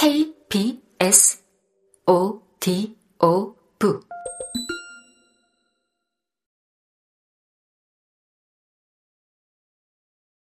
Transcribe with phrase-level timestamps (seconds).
[0.00, 1.44] K, B, S,
[2.06, 4.00] O, D, O, V.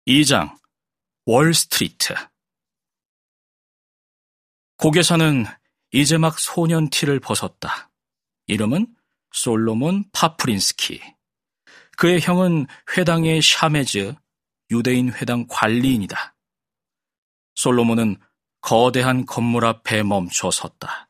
[0.08, 0.58] 2장
[1.28, 2.16] 월스트리트
[4.78, 5.46] 고개사는
[5.92, 7.92] 이제 막 소년 티를 벗었다.
[8.48, 8.96] 이름은
[9.32, 11.04] 솔로몬 파프린스키.
[11.98, 12.66] 그의 형은
[12.98, 14.16] 회당의 샤메즈,
[14.72, 16.36] 유대인 회당 관리인이다.
[17.54, 18.18] 솔로몬은
[18.66, 21.08] 거대한 건물 앞에 멈춰 섰다.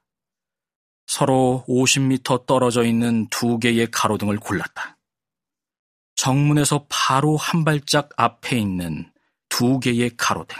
[1.07, 4.97] 서로 50m 떨어져 있는 두 개의 가로등을 골랐다.
[6.15, 9.09] 정문에서 바로 한 발짝 앞에 있는
[9.47, 10.57] 두 개의 가로등.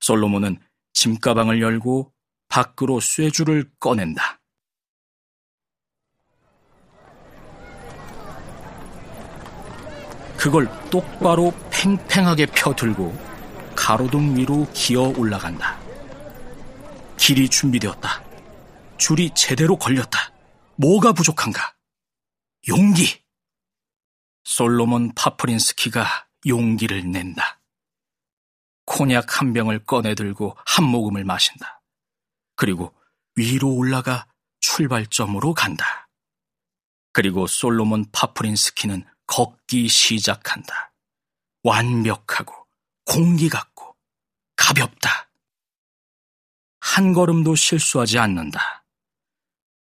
[0.00, 0.58] 솔로몬은
[0.94, 2.10] 짐가방을 열고
[2.48, 4.40] 밖으로 쇠줄을 꺼낸다.
[10.38, 13.12] 그걸 똑바로 팽팽하게 펴들고
[13.76, 15.78] 가로등 위로 기어 올라간다.
[17.18, 18.24] 길이 준비되었다.
[18.96, 20.32] 줄이 제대로 걸렸다.
[20.76, 21.74] 뭐가 부족한가?
[22.68, 23.22] 용기!
[24.44, 27.60] 솔로몬 파프린스키가 용기를 낸다.
[28.86, 31.82] 코냑 한 병을 꺼내들고 한 모금을 마신다.
[32.54, 32.94] 그리고
[33.34, 34.26] 위로 올라가
[34.60, 36.08] 출발점으로 간다.
[37.12, 40.93] 그리고 솔로몬 파프린스키는 걷기 시작한다.
[41.64, 42.54] 완벽하고
[43.04, 43.96] 공기 같고
[44.56, 45.30] 가볍다.
[46.80, 48.84] 한 걸음도 실수하지 않는다.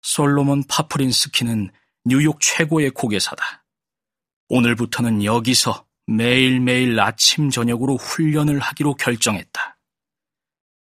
[0.02, 1.70] 솔로몬 파프린스키는
[2.04, 3.64] 뉴욕 최고의 고개사다.
[4.48, 9.78] 오늘부터는 여기서 매일매일 아침 저녁으로 훈련을 하기로 결정했다.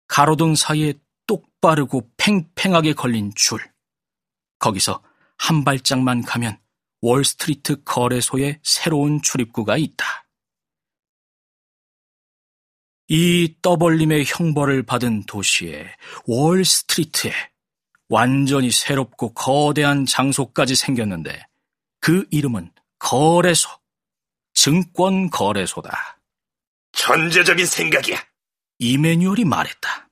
[0.06, 0.94] 가로등 사이에
[1.26, 3.58] 똑바르고 팽팽하게 걸린 줄.
[4.58, 5.02] 거기서
[5.38, 6.58] 한 발짝만 가면
[7.00, 10.23] 월스트리트 거래소에 새로운 출입구가 있다.
[13.08, 15.94] 이 떠벌림의 형벌을 받은 도시에
[16.26, 17.32] 월스트리트에
[18.08, 21.46] 완전히 새롭고 거대한 장소까지 생겼는데
[22.00, 23.68] 그 이름은 거래소,
[24.54, 26.20] 증권 거래소다.
[26.92, 28.16] 천재적인 생각이야.
[28.78, 30.08] 이메뉴얼이 말했다.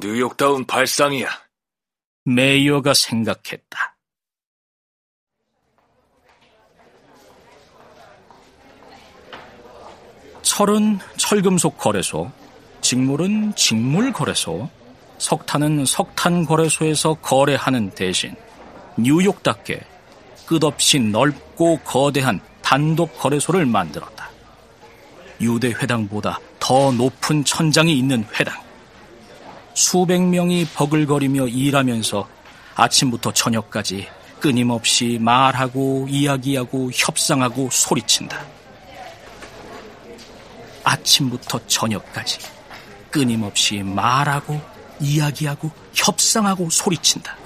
[0.00, 1.28] 뉴욕다운 발상이야.
[2.24, 3.97] 메이어가 생각했다.
[10.58, 12.32] 철은 철금속 거래소,
[12.80, 14.68] 직물은 직물 거래소,
[15.18, 18.34] 석탄은 석탄 거래소에서 거래하는 대신
[18.96, 19.80] 뉴욕답게
[20.46, 24.30] 끝없이 넓고 거대한 단독 거래소를 만들었다.
[25.40, 28.60] 유대 회당보다 더 높은 천장이 있는 회당.
[29.74, 32.28] 수백 명이 버글거리며 일하면서
[32.74, 34.08] 아침부터 저녁까지
[34.40, 38.57] 끊임없이 말하고 이야기하고 협상하고 소리친다.
[40.88, 42.38] 아침부터 저녁까지
[43.10, 44.58] 끊임없이 말하고
[45.00, 47.36] 이야기하고 협상하고 소리친다.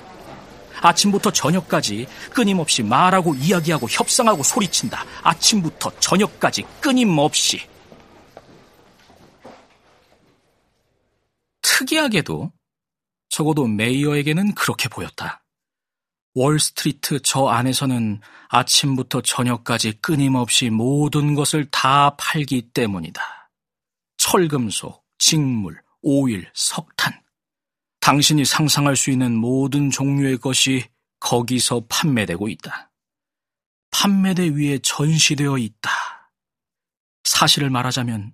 [0.81, 5.05] 아침부터 저녁까지 끊임없이 말하고 이야기하고 협상하고 소리친다.
[5.23, 7.61] 아침부터 저녁까지 끊임없이.
[11.63, 12.53] 특이하게도
[13.29, 15.42] 적어도 메이어에게는 그렇게 보였다.
[16.35, 23.51] 월스트리트 저 안에서는 아침부터 저녁까지 끊임없이 모든 것을 다 팔기 때문이다.
[24.17, 27.21] 철금속, 직물, 오일, 석탄.
[28.01, 30.85] 당신이 상상할 수 있는 모든 종류의 것이
[31.21, 32.91] 거기서 판매되고 있다.
[33.91, 35.91] 판매대 위에 전시되어 있다.
[37.25, 38.33] 사실을 말하자면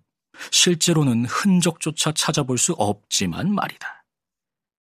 [0.51, 4.05] 실제로는 흔적조차 찾아볼 수 없지만 말이다.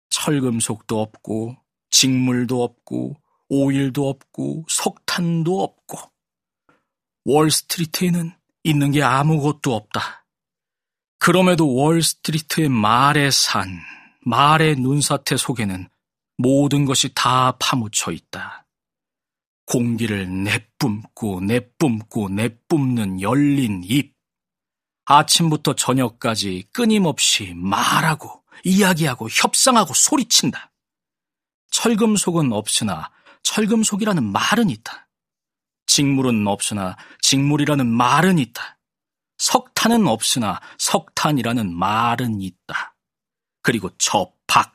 [0.09, 1.60] 철금속도 없고
[2.01, 3.15] 직물도 없고
[3.49, 5.99] 오일도 없고 석탄도 없고
[7.25, 8.31] 월스트리트에는
[8.63, 10.25] 있는 게 아무것도 없다.
[11.19, 13.79] 그럼에도 월스트리트의 말의 산,
[14.21, 15.89] 말의 눈사태 속에는
[16.37, 18.65] 모든 것이 다 파묻혀 있다.
[19.67, 24.15] 공기를 내뿜고 내뿜고 내뿜는 열린 입.
[25.05, 30.70] 아침부터 저녁까지 끊임없이 말하고 이야기하고 협상하고 소리친다.
[31.71, 33.11] 철금속은 없으나
[33.43, 35.07] 철금속이라는 말은 있다.
[35.87, 38.77] 직물은 없으나 직물이라는 말은 있다.
[39.37, 42.95] 석탄은 없으나 석탄이라는 말은 있다.
[43.63, 44.73] 그리고 저 박.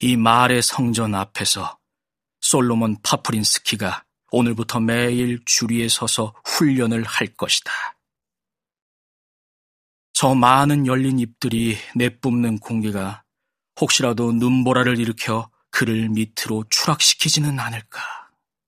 [0.00, 1.78] 이 말의 성전 앞에서
[2.40, 7.72] 솔로몬 파프린스키가 오늘부터 매일 주리에 서서 훈련을 할 것이다.
[10.12, 13.24] 저 많은 열린 잎들이 내뿜는 공기가
[13.80, 18.17] 혹시라도 눈보라를 일으켜 그를 밑으로 추락시키지는 않을까.